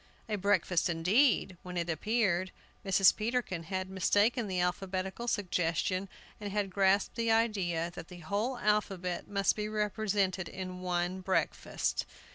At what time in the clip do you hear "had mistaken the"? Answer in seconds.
3.65-4.59